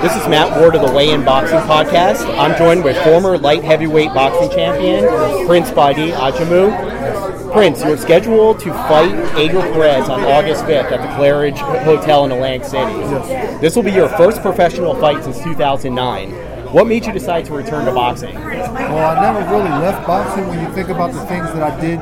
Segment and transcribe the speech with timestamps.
[0.00, 2.24] This is Matt Ward of the Weigh In Boxing Podcast.
[2.38, 5.04] I'm joined with former light heavyweight boxing champion
[5.46, 7.52] Prince Badi Ajamu.
[7.52, 12.32] Prince, you're scheduled to fight Adriel Perez on August 5th at the Claridge Hotel in
[12.32, 12.92] Atlantic City.
[12.92, 13.60] Yes.
[13.60, 16.30] This will be your first professional fight since 2009.
[16.72, 18.34] What made you decide to return to boxing?
[18.34, 21.98] Well, I never really left boxing when you think about the things that I did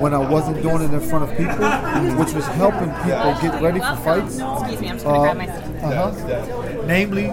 [0.00, 3.80] when I wasn't doing it in front of people, which was helping people get ready
[3.80, 4.38] for fights.
[4.38, 6.69] Excuse me, I'm just going to grab my Uh-huh.
[6.86, 7.26] Namely,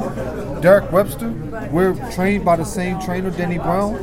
[0.62, 1.30] Derek Webster.
[1.72, 3.96] We're trained by the same trainer, Denny Brown.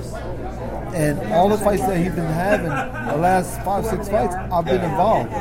[0.94, 4.80] And all the fights that he's been having, the last five, six fights, I've been
[4.80, 5.32] involved.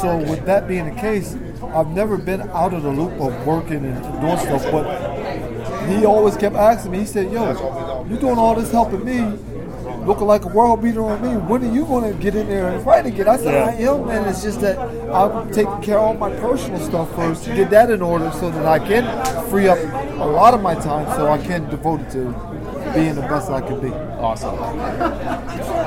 [0.00, 1.36] So with that being the case,
[1.74, 4.62] I've never been out of the loop of working and doing stuff.
[4.70, 9.38] But he always kept asking me, he said, yo, you're doing all this helping me,
[10.06, 11.36] looking like a world beater on me.
[11.36, 13.28] When are you going to get in there and fight again?
[13.28, 14.28] I said, I am, man.
[14.28, 14.78] It's just that
[15.10, 18.50] I'm taking care of all my personal stuff first to get that in order so
[18.50, 19.04] that I can
[19.48, 22.24] free up a lot of my time so I can devote it to
[22.94, 23.92] being the best I can be.
[23.92, 24.56] Awesome.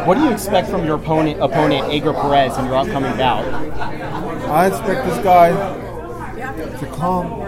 [0.06, 3.46] What do you expect from your opponent, opponent Adriel Perez, in your upcoming bout?
[4.50, 5.52] I expect this guy
[6.56, 7.42] to come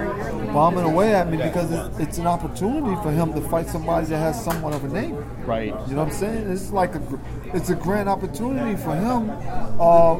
[0.54, 4.18] bombing away at me because it's, it's an opportunity for him to fight somebody that
[4.18, 5.16] has somewhat of a name.
[5.46, 5.68] Right.
[5.88, 6.52] You know what I'm saying?
[6.52, 7.02] It's like a,
[7.54, 9.30] it's a grand opportunity for him,
[9.80, 10.16] uh,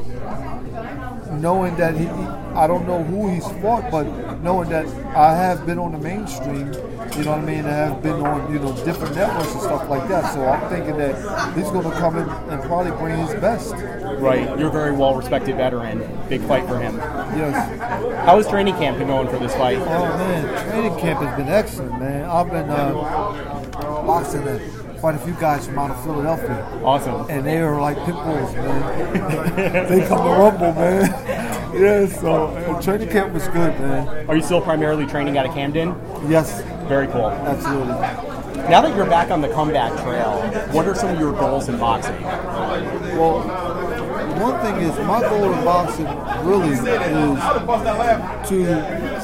[1.30, 4.04] knowing that he, I don't know who he's fought, but
[4.42, 6.72] knowing that I have been on the mainstream.
[7.16, 7.64] You know what I mean?
[7.64, 10.32] I have been on you know different networks and stuff like that.
[10.34, 13.72] So I'm thinking that he's going to come in and probably bring his best.
[14.20, 14.58] Right.
[14.58, 15.98] You're a very well respected veteran.
[16.28, 16.96] Big fight for him.
[16.96, 18.24] Yes.
[18.24, 19.78] How has training camp been going for this fight?
[19.78, 22.24] Oh man, training camp has been excellent, man.
[22.28, 22.92] I've been uh,
[24.06, 26.64] boxing at quite a few guys from out of Philadelphia.
[26.82, 27.26] Awesome.
[27.30, 29.56] and they are like pit bulls, man.
[29.88, 31.72] they come to rumble, man.
[31.74, 34.28] yeah, so uh, training camp was good, man.
[34.28, 35.94] Are you still primarily training out of Camden?
[36.28, 37.30] Yes, Very cool.
[37.30, 37.94] absolutely.
[38.68, 40.40] Now that you're back on the comeback trail,
[40.72, 42.20] what are some of your goals in boxing?
[42.22, 43.42] Well,
[44.38, 46.06] one thing is my goal in boxing
[46.46, 46.84] really is to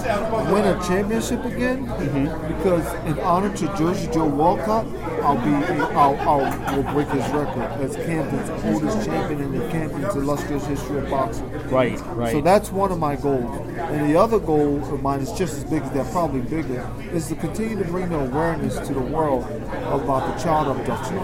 [0.04, 1.87] win a championship again.
[1.87, 2.54] Mm-hmm.
[2.54, 4.87] Because in honor to Jersey Joe Walcott,
[5.22, 10.15] I'll be I'll, I'll will break his record as Camden's oldest champion in the Camden's
[10.15, 11.50] illustrious history of boxing.
[11.69, 12.32] Right, right.
[12.32, 13.60] So that's one of my goals.
[13.78, 17.28] And the other goal of mine is just as big as that, probably bigger, is
[17.28, 21.16] to continue to bring the awareness to the world about the child abduction.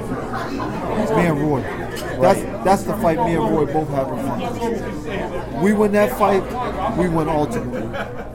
[1.17, 1.61] Me and Roy.
[2.21, 5.63] That's that's the fight me and Roy both have in front of us.
[5.63, 6.43] We win that fight,
[6.97, 7.83] we win ultimately.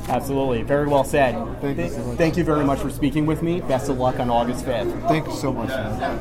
[0.07, 0.34] Absolutely.
[0.63, 1.34] Very well said.
[1.62, 2.16] Thank you so.
[2.16, 3.62] Thank you very much for speaking with me.
[3.62, 5.07] Best of luck on August 5th.
[5.07, 6.19] Thank you so much, man.